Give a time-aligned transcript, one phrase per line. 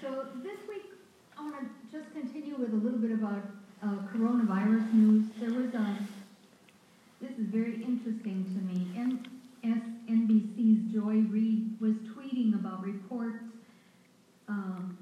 [0.00, 0.90] So this week,
[1.38, 1.66] I want to
[1.96, 3.44] just continue with a little bit about
[3.80, 5.26] uh, coronavirus news.
[5.38, 5.98] There was a,
[7.20, 8.88] this is very interesting to me.
[10.10, 13.44] NBC's Joy Reid was tweeting about reports
[14.48, 14.98] um,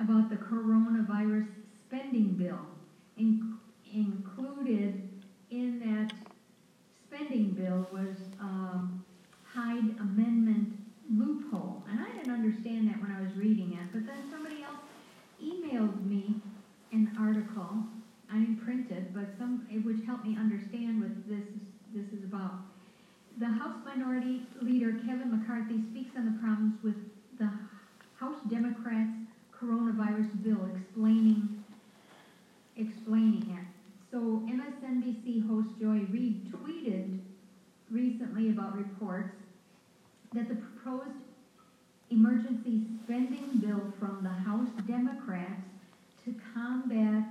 [0.00, 1.46] about the coronavirus
[1.86, 2.58] spending bill.
[3.18, 3.56] In,
[3.94, 5.08] included
[5.52, 6.12] in that
[7.06, 9.04] spending bill was um,
[9.44, 10.76] Hyde Amendment
[11.08, 11.83] loophole.
[12.24, 14.80] Didn't understand that when I was reading it, but then somebody else
[15.44, 16.40] emailed me
[16.90, 17.84] an article.
[18.32, 21.44] I didn't print it, but some it would help me understand what this
[21.92, 22.64] this is about.
[23.38, 26.96] The House Minority Leader Kevin McCarthy speaks on the problems with
[27.38, 27.50] the
[28.16, 31.62] House Democrats' coronavirus bill, explaining
[32.78, 33.66] explaining it.
[34.10, 37.18] So MSNBC host Joy Reid tweeted
[37.90, 39.36] recently about reports
[40.32, 41.20] that the proposed
[42.14, 45.62] emergency spending bill from the House Democrats
[46.24, 47.24] to combat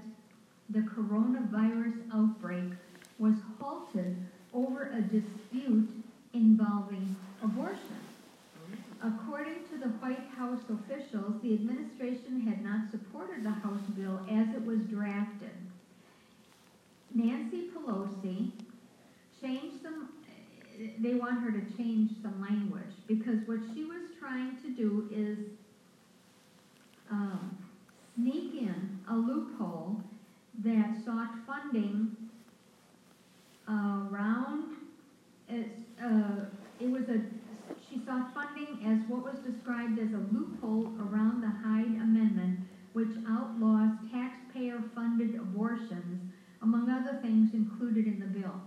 [0.69, 2.73] the coronavirus outbreak
[3.17, 4.17] was halted
[4.53, 5.87] over a dispute
[6.33, 8.01] involving abortion.
[9.01, 14.53] According to the White House officials, the administration had not supported the House bill as
[14.53, 15.51] it was drafted.
[17.13, 18.51] Nancy Pelosi
[19.41, 20.09] changed some,
[20.99, 25.37] they want her to change some language because what she was trying to do is
[27.09, 27.57] um,
[28.15, 30.01] sneak in a loophole
[30.63, 32.15] that sought funding
[33.67, 34.75] around,
[35.47, 35.67] it,
[36.01, 36.45] uh,
[36.79, 37.21] it was a,
[37.89, 42.59] she sought funding as what was described as a loophole around the Hyde Amendment,
[42.93, 46.31] which outlaws taxpayer-funded abortions,
[46.61, 48.61] among other things included in the bill.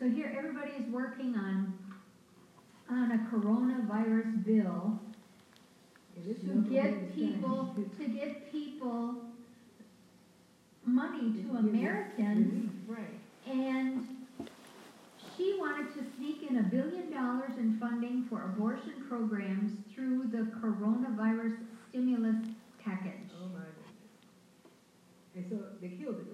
[0.00, 1.74] So here, everybody is working on,
[2.88, 4.98] on a coronavirus bill
[6.24, 9.16] to get people, to get people
[10.86, 12.70] money to Americans,
[13.46, 14.06] and
[15.36, 20.50] she wanted to sneak in a billion dollars in funding for abortion programs through the
[20.62, 21.58] coronavirus
[21.90, 22.36] stimulus
[22.82, 23.28] package.
[23.38, 23.90] Oh my goodness.
[25.36, 26.29] And so they killed it?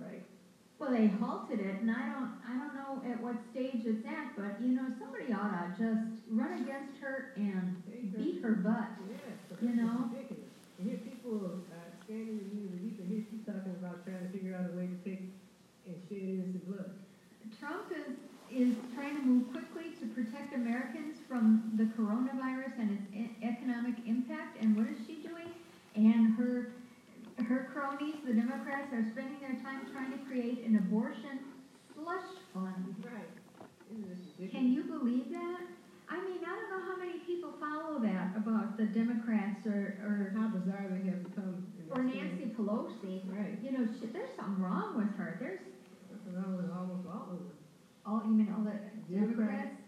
[0.79, 4.37] Well, they halted it, and I don't, I don't know at what stage it's at,
[4.37, 7.83] but, you know, somebody ought to just run against her and
[8.17, 8.91] beat her butt.
[9.09, 9.59] Yes.
[9.63, 10.11] You know?
[10.13, 10.45] Ridiculous.
[10.79, 14.29] And here people uh, scanning the and you can hear she talking about trying to
[14.29, 15.25] figure out a way to take
[15.87, 16.93] and shed innocent blood.
[17.59, 18.13] Trump is,
[18.53, 23.95] is trying to move quickly to protect Americans from the coronavirus and its e- economic
[24.07, 25.49] impact, and what is she doing?
[25.95, 26.73] And her,
[27.49, 31.39] her cronies, the Democrats, are spending their time trying to create an abortion
[31.95, 32.95] slush fund.
[33.01, 33.33] Right.
[33.91, 34.53] Isn't this ridiculous?
[34.53, 35.61] Can you believe that?
[36.09, 40.31] I mean, I don't know how many people follow that about the Democrats or, or,
[40.39, 41.67] How bizarre they have become.
[41.83, 43.27] in or this Nancy Pelosi.
[43.27, 43.59] Right.
[43.63, 45.37] You know, she, there's something wrong with her.
[45.41, 45.59] There's
[46.07, 47.59] That's wrong with almost all of them.
[48.07, 48.79] all, you mean, all the
[49.11, 49.83] Democrats?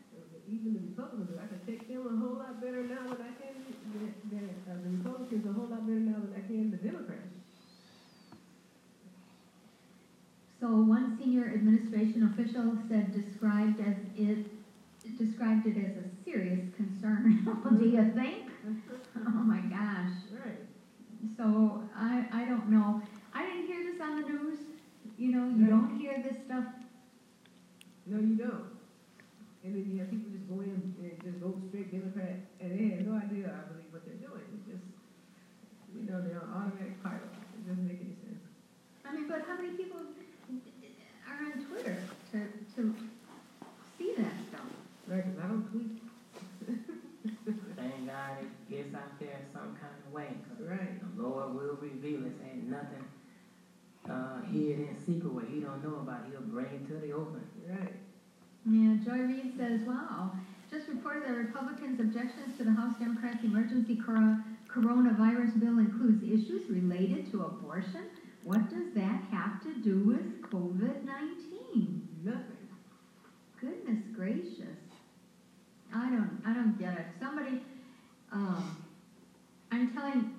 [0.51, 3.55] Even the Republicans, I can take them a whole lot better now than I can,
[3.93, 7.31] than, than uh, the Republicans a whole lot better now than I can the Democrats.
[10.59, 12.25] So one senior administration
[15.59, 17.45] official as it described it as a serious concern.
[17.79, 18.51] do you think?
[19.17, 20.15] Oh my gosh.
[20.33, 20.63] Right.
[21.37, 23.03] So I, I don't know.
[23.35, 24.59] I didn't hear this on the news.
[25.17, 25.71] You know, you Right.
[25.71, 26.65] don't hear this stuff.
[28.07, 28.65] No, you don't.
[29.65, 32.95] And then you have people just go in and just vote straight Democrat, and they
[32.95, 34.45] have no idea, I believe, what they're doing.
[34.55, 34.87] It's just,
[35.99, 37.27] you know, they're on automatic pilot.
[37.59, 38.39] It doesn't make any sense.
[39.05, 41.97] I mean, but how many people are on Twitter
[42.33, 42.39] to,
[42.77, 42.95] to
[43.99, 44.69] see that stuff?
[45.09, 45.99] Right, 'cause I don't tweet.
[47.77, 50.37] Thank God it gets out there some kind of way.
[50.49, 50.99] 'cause Right.
[51.17, 52.37] The Lord will reveal it.
[52.45, 53.05] Ain't nothing
[54.09, 56.21] uh, hid in secret what He don't know about.
[56.31, 57.43] He'll bring it to the open.
[57.69, 57.95] Right.
[58.67, 60.33] Yeah, Joy Reid says, wow,
[60.71, 66.69] just reported that Republicans' objections to the House Democrats' emergency cor- coronavirus bill includes issues
[66.69, 68.05] related to abortion.
[68.45, 72.01] What does that have to do with COVID-19?
[72.25, 72.69] Nothing.
[73.61, 74.79] Goodness gracious.
[75.95, 77.07] I don't, I don't get it.
[77.19, 77.63] Somebody,
[78.33, 78.77] um,
[79.73, 80.38] I'm telling,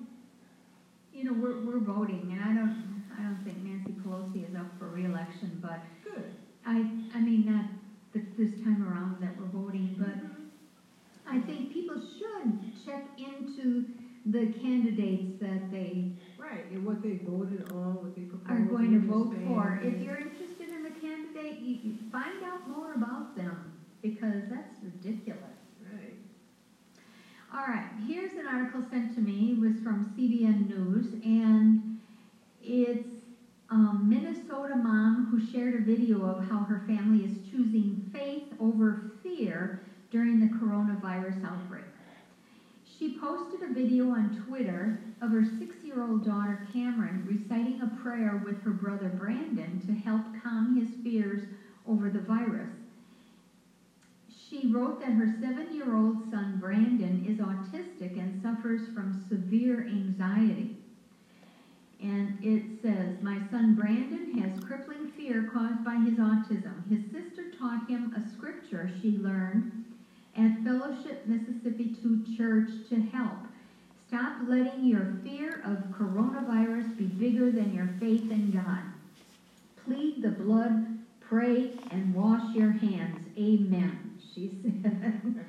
[1.20, 4.78] you know, we're, we're voting, and I don't, I don't think Nancy Pelosi is up
[4.78, 6.24] for reelection, but Good.
[6.64, 6.76] I,
[7.14, 7.66] I mean, not
[8.14, 10.16] th- this time around that we're voting, but
[11.30, 13.84] I think people should check into
[14.24, 18.50] the candidates that they Right, and what they voted on, what they proposed.
[18.50, 19.78] are going to vote for.
[19.84, 24.74] If you're interested in the candidate, you, you find out more about them, because that's
[24.82, 25.59] ridiculous.
[27.52, 31.82] All right, here's an article sent to me, it was from CBN News, and
[32.62, 33.10] it's
[33.68, 39.02] a Minnesota mom who shared a video of how her family is choosing faith over
[39.24, 39.80] fear
[40.12, 41.86] during the coronavirus outbreak.
[42.84, 48.62] She posted a video on Twitter of her six-year-old daughter Cameron reciting a prayer with
[48.62, 51.48] her brother Brandon to help calm his fears
[51.84, 52.79] over the virus.
[54.50, 60.76] She wrote that her seven-year-old son Brandon is autistic and suffers from severe anxiety.
[62.02, 66.88] And it says, My son Brandon has crippling fear caused by his autism.
[66.88, 69.84] His sister taught him a scripture she learned
[70.36, 73.38] at Fellowship Missionary Baptist Church to help.
[74.08, 78.82] Stop letting your fear of coronavirus be bigger than your faith in God.
[79.84, 83.20] Plead the blood, pray, and wash your hands.
[83.38, 85.44] Amen, she said.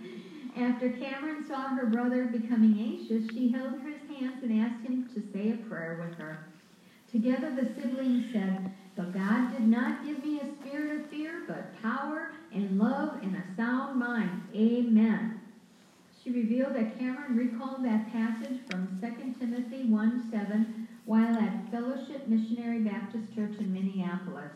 [0.58, 5.24] After Cameron saw her brother becoming anxious, she held his hands and asked him to
[5.34, 6.46] say a prayer with her.
[7.12, 11.82] Together the siblings said, But God did not give me a spirit of fear, but
[11.82, 14.44] power and love and a sound mind.
[14.54, 15.40] Amen.
[16.24, 22.28] She revealed that Cameron recalled that passage from 2 Timothy 1 7 while at Fellowship
[22.28, 24.52] Missionary Baptist Church in Minneapolis.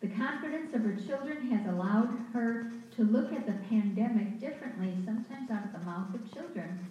[0.00, 5.50] The confidence of her children has allowed her to look at the pandemic differently, sometimes
[5.50, 6.86] out of the mouth of children.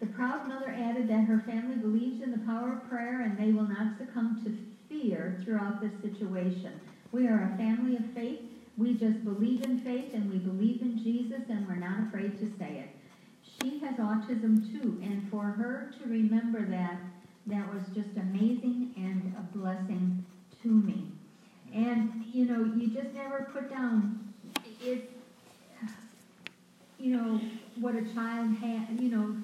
[0.00, 3.52] The proud mother added that her family believes in the power of prayer and they
[3.52, 4.56] will not succumb to
[4.88, 6.80] fear throughout this situation.
[7.12, 8.40] We are a family of faith.
[8.76, 12.50] We just believe in faith and we believe in Jesus and we're not afraid to
[12.58, 12.88] say it.
[13.60, 16.98] She has autism too, and for her to remember that,
[17.46, 20.24] that was just amazing and a blessing
[20.62, 21.12] to me.
[21.74, 24.32] And, you know, you just never put down,
[24.82, 25.10] it,
[26.98, 27.40] you know,
[27.80, 29.34] what a child has, you know,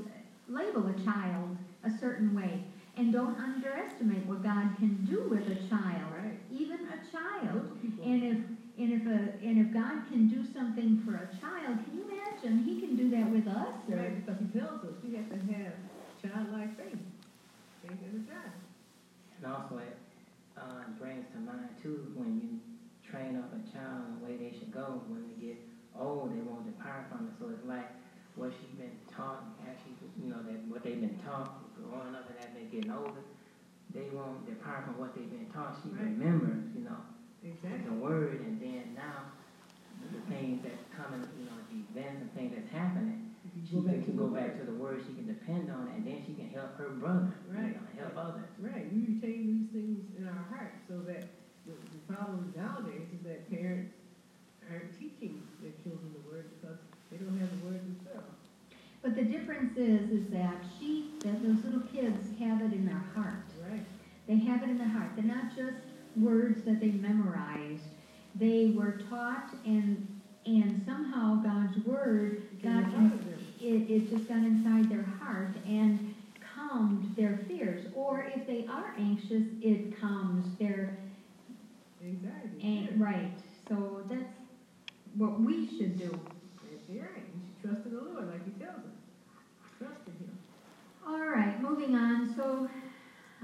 [0.49, 2.62] label a child a certain way.
[2.97, 6.38] And don't underestimate what God can do with a child, Right.
[6.50, 7.78] even a child.
[8.04, 8.38] And if
[8.78, 12.64] and if a and if God can do something for a child, can you imagine
[12.64, 13.75] He can do that with us?
[13.88, 15.73] Or, Right, because he tells us we have to have
[16.20, 16.99] childlike faith.
[17.82, 18.52] Faith as a child.
[19.37, 19.78] And also
[20.69, 22.51] uh, brings to mind too when you
[23.01, 25.01] train up a child the way they should go.
[25.09, 25.57] When they get
[25.97, 27.35] old, they won't depart from it.
[27.41, 27.89] So it's like
[28.37, 32.39] what she's been taught, actually, you know, that what they've been taught growing up and
[32.45, 33.25] as they're getting older,
[33.97, 35.81] they won't depart from what they've been taught.
[35.83, 36.13] She Right.
[36.13, 37.01] remembers, you know,
[37.43, 37.89] Exactly.
[37.89, 39.33] the word, and then now
[40.13, 43.27] the things that's coming, you know, the events and things that's happening.
[43.45, 45.02] She Go back can to go back to the word.
[45.07, 47.35] She can depend on it, and then she can help her brother.
[47.49, 47.75] Right.
[47.75, 48.50] You know, help others.
[48.59, 51.25] Right, we retain these things in our hearts so that
[51.66, 53.92] the, the problem nowadays is that parents
[54.71, 56.78] aren't teaching their children the word because
[57.11, 58.37] they don't have the word themselves.
[59.02, 63.02] but the difference is, is that she, that those little kids have it in their
[63.14, 63.45] heart.
[63.68, 63.85] Right.
[64.26, 65.11] They have it in their heart.
[65.16, 65.78] They're not just
[66.16, 67.85] words that they memorized.
[68.35, 70.18] They were taught, and
[70.49, 76.14] and somehow God's word got it in, it, it just got inside their heart and
[76.57, 77.87] calmed their fears.
[77.95, 80.97] Or if they are anxious, it calms their
[82.02, 82.88] Anxiety.
[82.93, 83.33] an- right.
[83.69, 84.33] So that's
[85.17, 86.19] what we should do.
[86.88, 88.97] Right, you should trust in the Lord like he tells us.
[89.78, 90.38] Trust in him.
[91.07, 92.35] All right, moving on.
[92.35, 92.67] So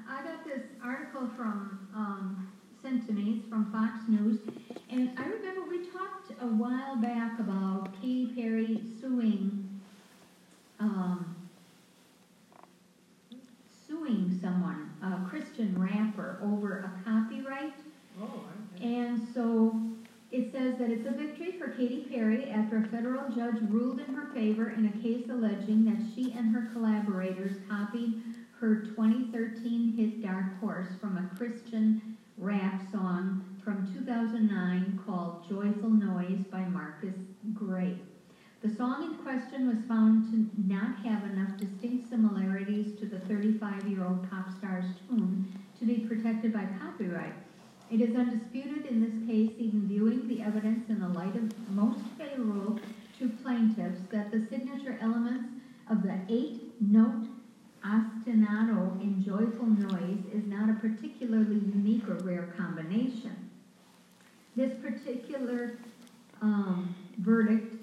[0.08, 2.48] I got this article from, um,
[2.80, 4.38] sent to me, it's from Fox News.
[4.90, 5.63] And I remember
[6.44, 9.80] a while back about Katy Perry suing,
[10.78, 11.34] um,
[13.86, 17.72] suing someone, a Christian rapper, over a copyright.
[18.20, 18.42] Oh,
[18.78, 19.80] I, And so
[20.30, 24.14] it says that it's a victory for Katy Perry after a federal judge ruled in
[24.14, 28.20] her favor in a case alleging that she and her collaborators copied
[28.60, 36.44] her 2013 hit Dark Horse from a Christian rap song from 2009 called Joyful Noise
[36.52, 37.14] by Marcus
[37.54, 37.96] Gray.
[38.60, 43.88] The song in question was found to not have enough distinct similarities to the 35
[43.88, 45.46] year old pop star's tune
[45.78, 47.32] to be protected by copyright.
[47.90, 52.00] It is undisputed in this case, even viewing the evidence in the light of most
[52.18, 52.78] favorable
[53.18, 55.48] to plaintiffs, that the signature elements
[55.88, 57.28] of the eight-note
[57.82, 63.43] ostinato in joyful noise is not a particularly unique or rare combination.
[64.56, 65.72] This particular
[66.40, 67.74] um, verdict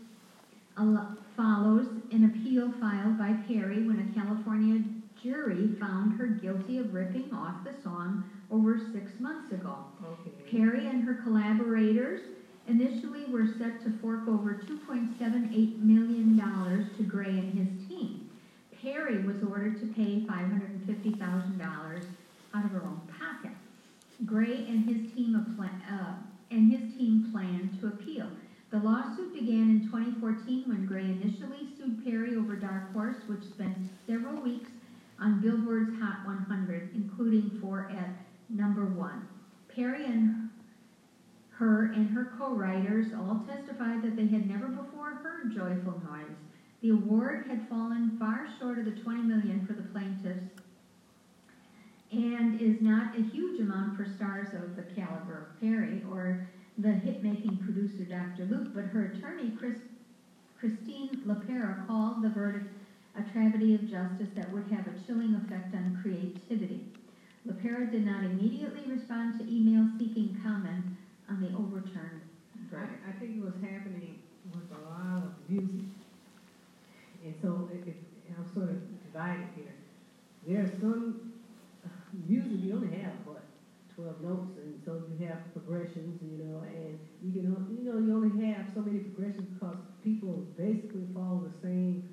[1.35, 4.81] follows an appeal filed by Perry when a California
[5.21, 9.75] jury found her guilty of ripping off the song over six months ago.
[10.03, 10.31] okay.
[10.49, 12.21] Perry and her collaborators
[12.67, 16.37] initially were set to fork over $2.78 million
[16.95, 18.29] to Gray and his team.
[18.81, 22.05] Perry was ordered to pay $550,000
[22.53, 23.51] out of her own pocket.
[24.25, 26.13] Gray and his team appla- uh,
[26.51, 28.29] and his team planned to appeal.
[28.71, 33.77] The lawsuit began in 2014 when Gray initially sued Perry over Dark Horse, which spent
[34.05, 34.71] several weeks
[35.19, 38.15] on Billboard's Hot 100, including four at
[38.49, 39.25] number one.
[39.67, 40.49] Perry and
[41.51, 46.35] her and her co-writers all testified that they had never before heard Joyful Noise.
[46.81, 50.41] The award had fallen far short of the 20 million for the plaintiffs
[52.11, 56.91] and is not a huge amount for stars of the caliber of Perry or the
[56.91, 58.45] hit-making producer Dr.
[58.45, 59.77] Luke, but her attorney Chris,
[60.59, 62.67] Christine Lepera called the verdict
[63.17, 66.85] a tragedy of justice that would have a chilling effect on creativity.
[67.47, 70.85] Lepera did not immediately respond to emails seeking comment
[71.29, 72.21] on the overturned
[72.69, 73.01] verdict.
[73.05, 74.19] I, I think it was happening
[74.53, 75.85] with a lot of music.
[77.23, 77.95] And so it, it,
[78.37, 79.73] I'm sort of divided here.
[80.47, 81.33] There are some
[81.85, 81.89] uh,
[82.27, 83.43] music you only have, what,
[84.01, 87.43] twelve notes, and so you have progressions, you know, and you can,
[87.77, 92.03] you know, you only have so many progressions because people basically follow the same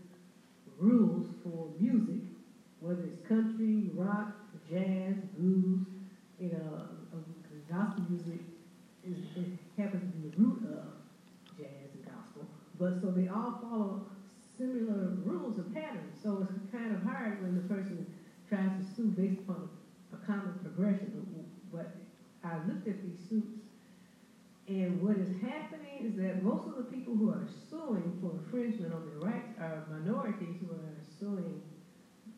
[0.79, 2.21] rules for music,
[2.81, 4.33] whether it's country, rock,
[4.71, 5.81] jazz, blues,
[6.39, 7.17] you know, uh,
[7.71, 8.41] gospel music
[9.05, 10.93] is, it happens to be the root of
[11.59, 12.43] jazz and gospel,
[12.79, 14.01] but so they all follow
[14.57, 16.19] similar rules and patterns.
[16.23, 18.05] So it's kind of hard when the person
[18.49, 19.69] tries to sue based upon
[20.13, 21.13] a common progression.
[21.73, 21.91] But
[22.45, 23.59] I looked at these suits,
[24.69, 28.93] and what is happening is that most of the people who are suing for infringement
[28.93, 31.61] on their rights are minorities who are suing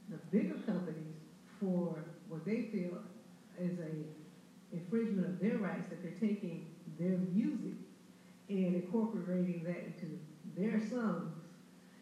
[0.09, 1.17] the bigger companies
[1.59, 2.99] for what they feel
[3.59, 6.65] is a infringement of their rights that they're taking
[6.99, 7.75] their music
[8.49, 10.07] and incorporating that into
[10.57, 11.33] their songs.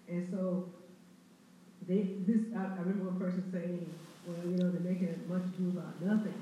[0.09, 0.65] And so
[1.87, 3.89] they this I, I remember one person saying,
[4.27, 6.35] well, you know, they're making much ado about nothing.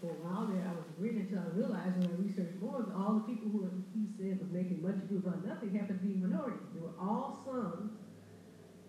[0.00, 3.22] For a while there, I was reading until I realized when I researched more, all
[3.22, 6.60] the people who he said was making much ado about nothing happened to be minorities.
[6.74, 7.92] They were all songs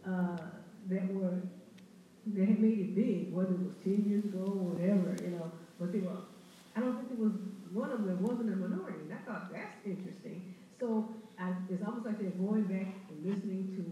[0.03, 0.59] uh,
[0.89, 1.39] that were
[2.35, 5.51] that had made it big, whether it was ten years ago or whatever, you know.
[5.79, 6.23] But they were,
[6.75, 7.35] I don't think there was
[7.71, 9.07] one of them that wasn't a minority.
[9.07, 10.55] And I thought that's interesting.
[10.79, 13.83] So I, it's almost like they're going back and listening to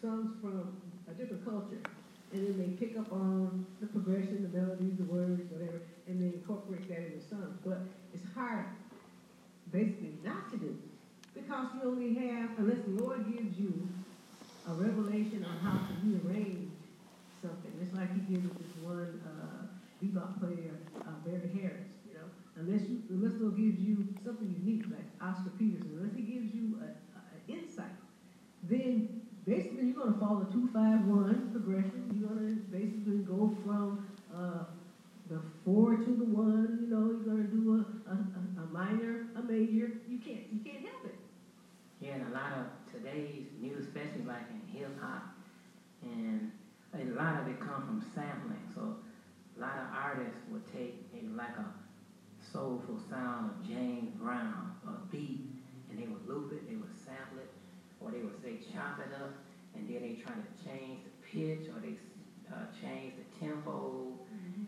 [0.00, 0.74] songs from
[1.06, 1.82] a different culture,
[2.32, 6.32] and then they pick up on the progression, the melodies, the words, whatever, and then
[6.34, 7.56] incorporate that in the songs.
[7.64, 7.80] But
[8.12, 8.66] it's hard,
[9.72, 10.76] basically, not to do
[11.34, 13.88] because you only have, unless the Lord gives you
[14.68, 16.70] a revelation on how to rearrange
[17.40, 17.72] something.
[17.80, 19.66] It's like he did with this one uh,
[20.02, 21.88] bebop player, uh, Barry Harris.
[22.06, 26.14] You know, unless you, unless the Lord gives you something unique like Oscar Peterson, unless
[26.14, 27.96] He gives you a, a, an insight,
[28.64, 32.04] then basically you're going to follow the two five one progression.
[32.12, 34.64] You're going to basically go from uh,
[35.30, 36.84] the four to the one.
[36.84, 39.96] You know, you're going to do a, a, a, a minor, a major.
[40.06, 41.16] You can't you can't help it.
[42.20, 45.32] And a lot of today's music, especially like in hip hop,
[46.02, 46.52] and
[46.92, 48.60] a lot of it come from sampling.
[48.74, 48.96] So
[49.56, 51.64] a lot of artists would take maybe like a
[52.52, 55.48] soulful sound of James Brown, or a beat,
[55.88, 57.48] and they would loop it, they would sample it,
[58.00, 59.32] or they would say chop it up,
[59.74, 61.96] and then they try to change the pitch, or they
[62.52, 64.12] uh, change the tempo,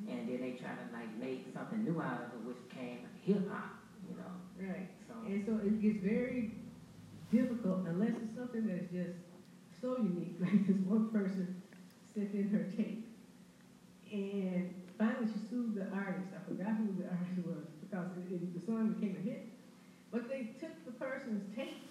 [0.08, 3.44] and then they try to like make something new out of it, which came hip
[3.52, 3.76] hop,
[4.08, 4.32] you know.
[4.56, 4.88] Right.
[5.06, 6.61] So And so it gets very
[7.32, 9.16] difficult unless it's something that's just
[9.80, 11.60] so unique, like this one person
[12.14, 13.08] sent in her tape.
[14.12, 16.28] And finally she sued the artist.
[16.36, 19.48] I forgot who the artist was because it, it, the song became a hit.
[20.12, 21.88] But they took the person's tape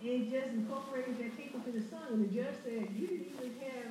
[0.00, 2.14] and just incorporated that tape into the song.
[2.14, 3.90] And the judge said, you didn't even have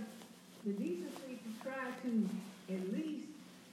[0.65, 2.29] the decency to try to
[2.71, 3.27] at least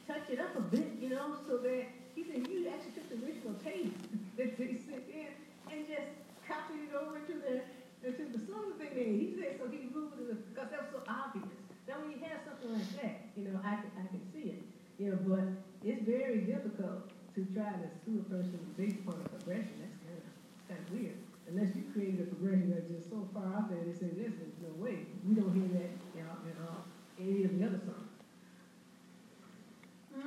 [0.07, 3.25] touch it up a bit, you know, so that he said you actually took the
[3.25, 3.95] original tape
[4.37, 5.31] that they sent in
[5.71, 6.11] and just
[6.49, 7.63] copied it over to the
[8.05, 9.17] into the that they made.
[9.17, 11.49] He said so he moved it because that was so obvious.
[11.89, 14.63] Now when you have something like that, you know, I can I can see it.
[14.99, 15.45] You know, but
[15.83, 19.73] it's very difficult to try to sue a person based upon a progression.
[19.81, 20.25] That's kind of
[20.69, 21.17] kind of weird.
[21.49, 24.59] Unless you created a progression that's just so far out there, they say, this, there's
[24.65, 25.05] no way.
[25.29, 26.81] We don't hear that you know, in uh,
[27.21, 28.09] any of the other songs.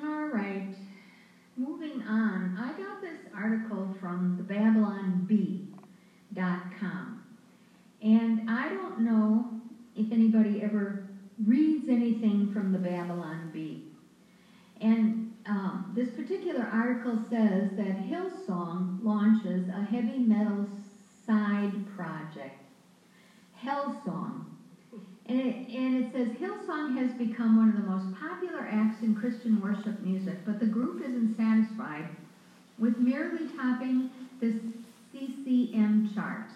[0.04, 0.76] All right.
[1.56, 7.24] Moving on, I got this article from the BabylonBee.com.
[8.04, 9.50] And I don't know
[9.96, 11.08] if anybody ever
[11.46, 13.82] reads anything from the Babylon Bee.
[14.82, 20.68] And um, this particular article says that Hillsong launches a heavy metal
[21.26, 22.60] side project.
[23.64, 24.44] Hellsong.
[25.28, 29.16] And it, and it says Hillsong has become one of the most popular acts in
[29.16, 32.10] Christian worship music, but the group isn't satisfied
[32.78, 34.10] with merely topping
[34.42, 34.60] the
[35.14, 36.54] CCM charts.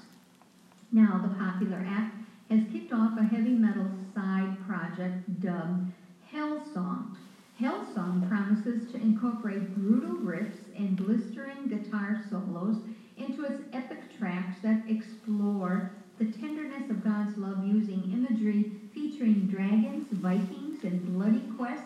[0.92, 2.16] Now, the popular act
[2.50, 5.94] has kicked off a heavy metal side project dubbed
[6.34, 7.18] Hellsong.
[7.60, 12.78] Hellsong promises to incorporate brutal riffs and blistering guitar solos
[13.18, 20.08] into its epic tracks that explore the tenderness of God's love using imagery featuring dragons,
[20.12, 21.86] Vikings, and bloody quests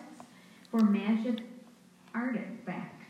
[0.70, 1.40] for magic
[2.14, 3.06] artifacts.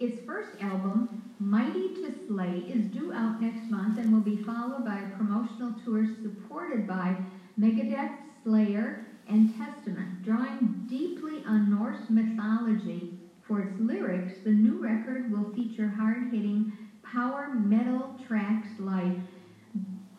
[0.00, 4.84] Its first album, Mighty to Slay, is due out next month and will be followed
[4.84, 7.16] by a promotional tour supported by
[7.58, 10.22] Megadeth, Slayer, and Testament.
[10.22, 13.78] Drawing deeply on Norse mythology for its
[14.24, 19.18] lyrics, the new record will feature hard hitting power metal tracks like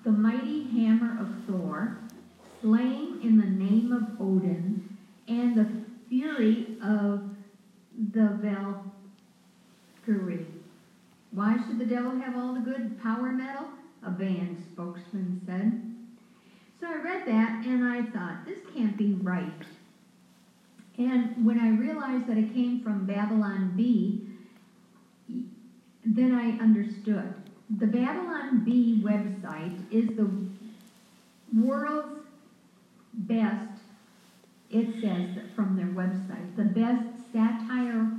[0.04, 1.98] The Mighty Hammer of Thor,
[2.62, 4.84] Slaying in the Name of Odin,
[5.28, 5.68] and The
[6.10, 7.36] Fury of
[8.14, 8.38] the
[10.06, 10.46] Valkyrie.
[11.32, 13.70] Why should the devil have all the good power metal?
[14.04, 15.82] A band spokesman said.
[16.80, 19.66] So I read that and I thought, this can't be right.
[20.98, 24.22] And when I realized that it came from Babylon Bee,
[26.06, 27.34] then I understood.
[27.80, 30.30] The Babylon Bee website is the
[31.54, 32.20] world's
[33.14, 33.80] best,
[34.70, 38.10] it says from their website, the best satire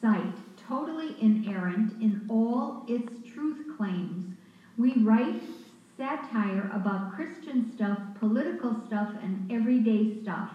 [0.00, 0.34] site,
[0.68, 4.34] totally inerrant in all its truth claims.
[4.76, 5.40] We write
[5.96, 10.50] satire about Christian stuff, political stuff, and everyday stuff.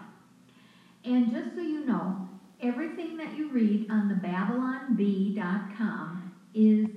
[1.04, 2.28] And just so you know,
[2.62, 6.88] everything that you read on the BabylonBee.com is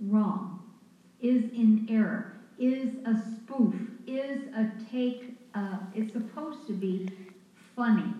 [0.00, 0.62] wrong,
[1.20, 3.74] is in error, is a spoof,
[4.06, 7.08] is a take, uh, it's supposed to be
[7.76, 8.12] funny.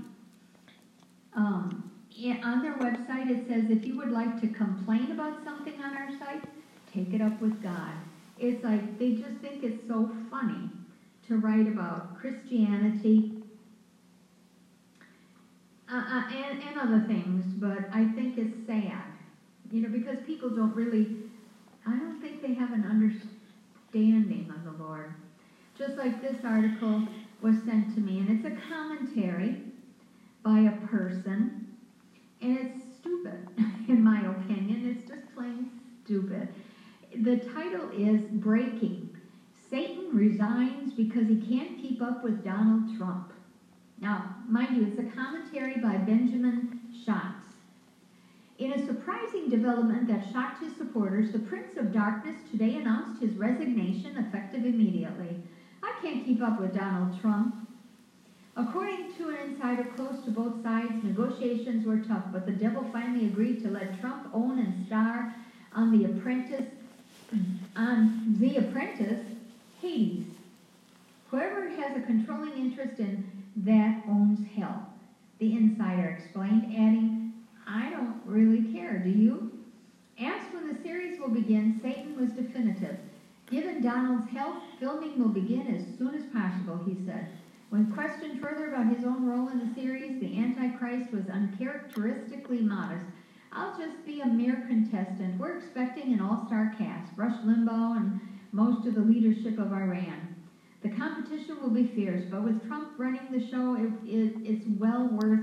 [1.35, 1.91] Um,
[2.45, 6.11] on their website, it says if you would like to complain about something on our
[6.19, 6.45] site,
[6.93, 7.93] take it up with God.
[8.39, 10.71] It's like they just think it's so funny
[11.29, 13.44] to write about Christianity
[15.89, 19.07] uh, uh, and, and other things, but I think it's sad,
[19.71, 21.11] you know, because people don't really,
[21.87, 25.15] I don't think they have an understanding of the Lord.
[25.75, 27.03] Just like this article
[27.43, 29.59] was sent to me, and it's a commentary
[30.45, 31.53] by a person,
[32.41, 33.47] and it's stupid,
[33.89, 34.87] in my opinion.
[34.87, 36.49] It's just plain stupid.
[37.17, 39.11] The title is Breaking.
[39.53, 43.34] Satan resigns because he can't keep up with Donald Trump.
[44.01, 47.45] Now, mind you, it's a commentary by Benjamin Schatz.
[48.59, 53.35] In a surprising development that shocked his supporters, the Prince of Darkness today announced his
[53.35, 55.37] resignation effective immediately.
[55.83, 57.69] I can't keep up with Donald Trump.
[58.57, 63.27] According to an insider close to both sides, negotiations were tough, but the devil finally
[63.27, 65.35] agreed to let Trump own and star
[65.75, 66.71] on The Apprentice,
[67.75, 69.27] on The Apprentice,
[69.81, 70.27] Hades.
[71.33, 74.89] Whoever has a controlling interest in that owns hell,
[75.39, 77.33] the insider explained, adding,
[77.67, 79.53] I don't really care, do you?
[80.19, 82.97] Asked when the series will begin, Satan was definitive.
[83.51, 87.29] Given Donald's health, filming will begin as soon as possible, he said.
[87.71, 93.05] When questioned further about his own role in the series, the Antichrist was uncharacteristically modest.
[93.53, 95.39] I'll just be a mere contestant.
[95.39, 98.21] We're expecting an all-star cast, Rush Limbaugh and
[98.53, 100.34] most of the leadership of Iran.
[100.85, 105.09] The competition will be fierce, but with Trump running the show, it, it, it's well
[105.11, 105.41] worth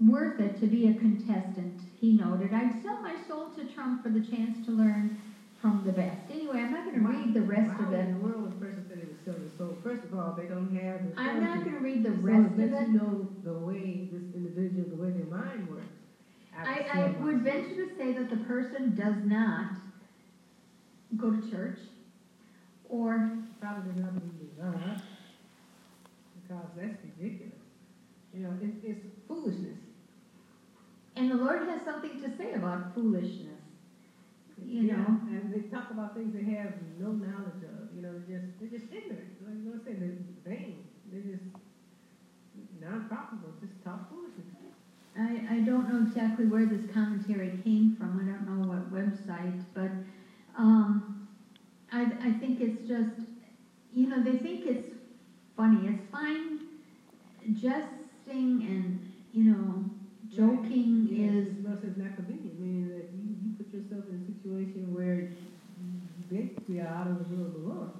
[0.00, 2.52] worth it to be a contestant, he noted.
[2.52, 5.16] I'd sell my soul to Trump for the chance to learn
[5.60, 6.18] from the best.
[6.32, 8.08] Anyway, I'm not going to read the rest Why of it.
[8.08, 9.08] in the world the person said it
[9.40, 9.76] was soul?
[9.84, 11.20] First of all, they don't have the.
[11.20, 12.88] I'm not going to read the So rest of it.
[12.88, 15.86] you know the way this individual, the way their mind works.
[16.58, 19.70] I, I would venture to say that the person does not
[21.16, 21.78] go to church
[22.92, 25.00] or Probably not in God,
[26.42, 27.54] because that's ridiculous.
[28.34, 29.78] You know, it, it's foolishness.
[31.16, 33.60] and the Lord has something to say about foolishness.
[34.64, 35.20] You Yeah, know.
[35.30, 38.78] And they talk about things they have no knowledge of, you know, they're just, they're
[38.78, 39.30] just ignorant.
[39.46, 40.84] Like you know saying, they're vain.
[41.12, 41.44] They're just
[42.80, 44.46] non-profitable, just talk foolishness.
[45.18, 48.18] I, I don't know exactly where this commentary came from.
[48.20, 49.90] I don't know what website, but
[50.58, 51.21] um,
[51.92, 53.10] I, I think it's just,
[53.92, 54.88] you know, they think it's
[55.56, 55.86] funny.
[55.88, 56.60] It's fine
[57.54, 58.98] jesting and,
[59.32, 59.84] you know,
[60.30, 64.16] joking Yeah, is, it's not, it's not convenient, meaning that you, you put yourself in
[64.16, 65.28] a situation where you
[66.30, 67.90] basically are out of the will of the Lord.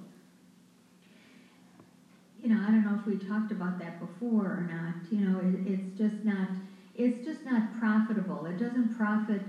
[2.41, 4.95] you know, I don't know if we talked about that before or not.
[5.11, 6.49] You know, it, it's just not,
[6.95, 8.45] it's just not profitable.
[8.45, 9.41] It doesn't profit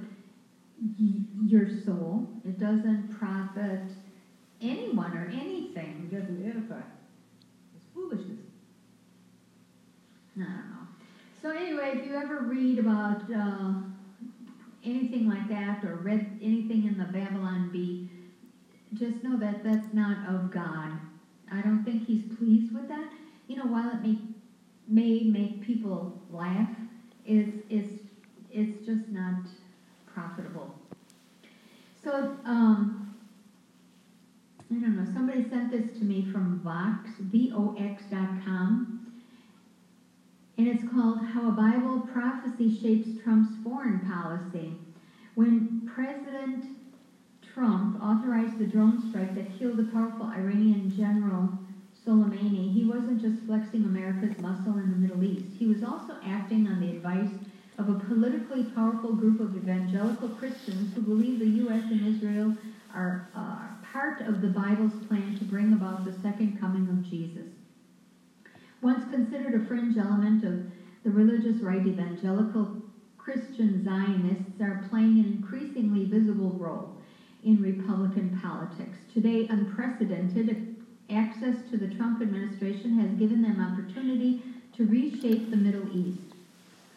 [1.00, 2.26] y- your soul.
[2.44, 3.82] It doesn't profit
[4.64, 6.08] anyone or anything.
[6.10, 6.82] It doesn't edify.
[7.76, 8.40] It's foolishness.
[10.36, 10.86] I don't know.
[11.42, 13.74] So anyway, if you ever read about uh,
[14.84, 18.08] anything like that or read anything in the Babylon Bee,
[18.94, 20.92] just know that that's not of God.
[21.52, 23.10] I don't think He's pleased with that.
[23.46, 24.18] You know, while it may
[24.86, 26.68] may make people laugh,
[27.26, 28.02] it's it's
[28.50, 29.46] it's just not
[30.06, 30.74] profitable.
[32.02, 33.03] So um,
[34.70, 35.04] I don't know.
[35.04, 39.00] Somebody sent this to me from Vox, V-O-X dot com.
[40.58, 44.74] And it's called How a Bible Prophecy Shapes Trump's Foreign Policy.
[45.34, 46.68] When President
[47.42, 51.50] Trump authorized the drone strike that killed the powerful Iranian general
[52.06, 55.54] Soleimani, he wasn't just flexing America's muscle in the Middle East.
[55.58, 57.40] He was also acting on the advice
[57.78, 61.90] of a politically powerful group of evangelical Christians who believe the U.S.
[61.90, 62.54] and Israel
[62.94, 67.46] are uh, part of the Bible's plan to bring about the second coming of Jesus.
[68.82, 70.64] Once considered a fringe element of
[71.04, 72.82] the religious right, evangelical
[73.16, 76.96] Christian Zionists are playing an increasingly visible role
[77.44, 78.98] in Republican politics.
[79.14, 80.74] Today, unprecedented
[81.08, 84.42] access to the Trump administration has given them opportunity
[84.76, 86.34] to reshape the Middle East.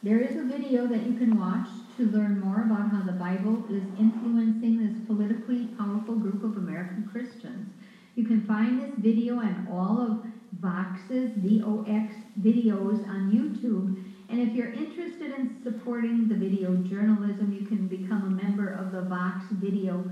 [0.02, 3.66] There is a video that you can watch to learn more about how the Bible
[3.72, 7.74] is influencing this politically powerful group of American Christians.
[8.16, 10.24] You can find this video and all of
[10.60, 14.04] Vox's, V-O-X, videos on YouTube.
[14.30, 18.92] And if you're interested in supporting the video journalism, you can become a member of
[18.92, 20.04] the Vox Video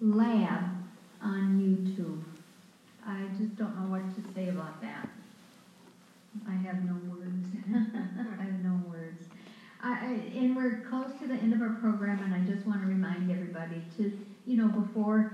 [0.00, 0.64] Lab
[1.22, 2.22] on YouTube.
[3.06, 5.08] I just don't know what to say about that.
[6.48, 7.46] I have no words.
[7.70, 8.93] I have no words.
[9.84, 12.88] I, and we're close to the end of our program, and I just want to
[12.88, 14.10] remind everybody to,
[14.46, 15.30] you know, before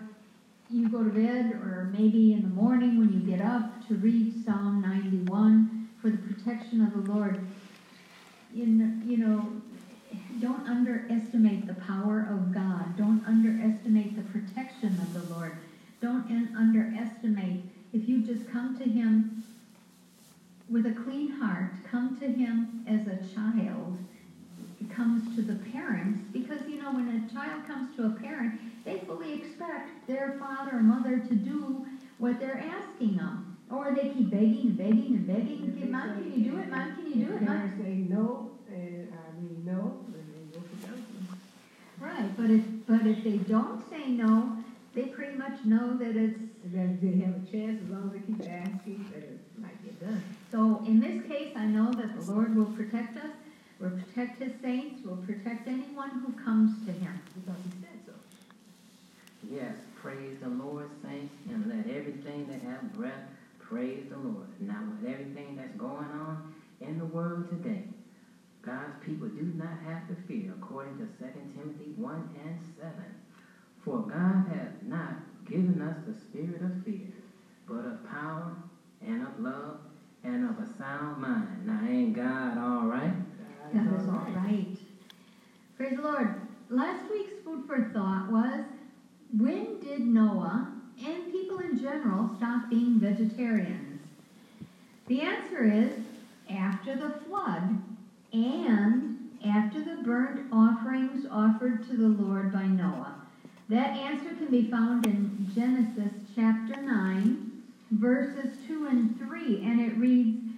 [0.68, 4.44] you go to bed or maybe in the morning when you get up to read
[4.44, 7.46] Psalm 91 for the protection of the Lord.
[8.52, 9.46] In, you know,
[10.40, 12.96] don't underestimate the power of God.
[12.96, 15.56] Don't underestimate the protection of the Lord.
[16.00, 19.44] Don't un- underestimate if you just come to Him
[20.68, 23.96] with a clean heart, come to Him as a child,
[24.88, 28.98] comes to the parents, because you know, when a child comes to a parent, they
[29.06, 31.84] fully expect their father or mother to do
[32.18, 33.58] what they're asking them.
[33.70, 35.74] Or they keep begging and begging and begging.
[35.76, 36.68] Okay, Mom, can you do it?
[36.70, 37.42] Mom, can you do it?
[37.42, 41.28] Mom, say no, and I mean no, and they go for counseling.
[42.00, 44.56] Right, but if, but if they don't say no,
[44.94, 48.26] they pretty much know that it's, then they have a chance as long as they
[48.26, 50.22] keep asking that it might get done.
[50.50, 53.30] so in this case, I know that the Lord will protect us,
[53.80, 57.18] will protect His saints, will protect anyone who comes to Him.
[57.34, 58.12] Because he said so.
[59.50, 63.24] Yes, praise the Lord, saints, and let everything that have breath
[63.58, 64.48] praise the Lord.
[64.60, 67.84] Now, with everything that's going on in the world today,
[68.62, 72.92] God's people do not have to fear, according to 2 Timothy 1 and 7.
[73.82, 75.14] For God has not
[75.48, 77.08] given us the spirit of fear,
[77.66, 78.52] but of power
[79.06, 79.78] and of love
[80.22, 81.66] and of a sound mind.
[81.66, 83.14] Now, ain't God all right?
[83.72, 84.66] That is all right.
[85.76, 86.40] Praise the Lord.
[86.70, 88.64] Last week's food for thought was
[89.36, 90.72] when did Noah
[91.04, 94.00] and people in general stop being vegetarians?
[95.06, 95.92] The answer is
[96.50, 97.80] after the flood
[98.32, 103.14] and after the burnt offerings offered to the Lord by Noah.
[103.68, 109.96] That answer can be found in Genesis chapter 9, verses 2 and 3, and it
[109.96, 110.49] reads,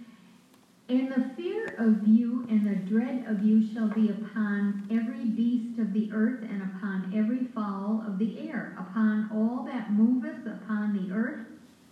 [0.93, 5.79] And the fear of you and the dread of you shall be upon every beast
[5.81, 10.93] of the earth, and upon every fowl of the air, upon all that moveth upon
[10.93, 11.47] the earth,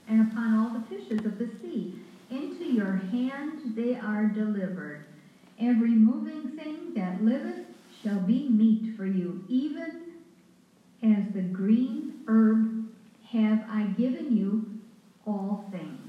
[0.06, 1.94] and upon all the fishes of the sea.
[2.30, 5.06] Into your hand they are delivered.
[5.58, 7.64] Every moving thing that liveth
[8.02, 10.12] shall be meat for you, even
[11.02, 12.68] as the green herb
[13.30, 14.68] have I given you
[15.26, 15.99] all things.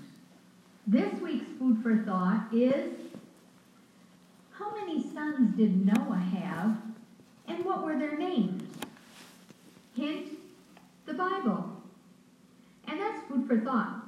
[0.91, 2.91] This week's food for thought is
[4.51, 6.75] how many sons did Noah have
[7.47, 8.61] and what were their names?
[9.95, 10.31] Hint,
[11.05, 11.81] the Bible.
[12.89, 14.00] And that's food for thought.